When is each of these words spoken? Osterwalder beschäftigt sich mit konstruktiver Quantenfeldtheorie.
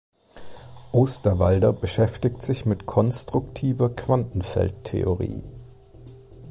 Osterwalder 0.93 1.73
beschäftigt 1.73 2.41
sich 2.41 2.65
mit 2.65 2.87
konstruktiver 2.87 3.89
Quantenfeldtheorie. 3.91 5.43